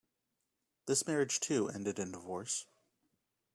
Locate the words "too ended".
1.39-1.99